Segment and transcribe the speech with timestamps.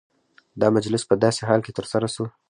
[0.61, 2.23] دا مجلس په داسي حال کي ترسره سو،